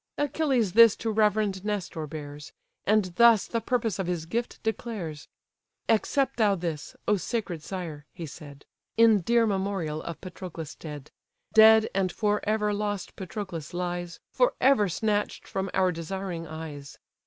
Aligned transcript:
Achilles 0.17 0.73
this 0.73 0.95
to 0.95 1.11
reverend 1.11 1.63
Nestor 1.63 2.07
bears. 2.07 2.53
And 2.87 3.13
thus 3.17 3.45
the 3.45 3.61
purpose 3.61 3.99
of 3.99 4.07
his 4.07 4.25
gift 4.25 4.57
declares: 4.63 5.27
"Accept 5.87 6.37
thou 6.37 6.55
this, 6.55 6.95
O 7.07 7.17
sacred 7.17 7.61
sire! 7.61 8.07
(he 8.11 8.25
said) 8.25 8.65
In 8.97 9.19
dear 9.21 9.45
memorial 9.45 10.01
of 10.01 10.19
Patroclus 10.19 10.73
dead; 10.73 11.11
Dead 11.53 11.87
and 11.93 12.11
for 12.11 12.41
ever 12.45 12.73
lost 12.73 13.15
Patroclus 13.15 13.75
lies, 13.75 14.19
For 14.31 14.55
ever 14.59 14.89
snatch'd 14.89 15.47
from 15.47 15.69
our 15.71 15.91
desiring 15.91 16.47
eyes! 16.47 16.97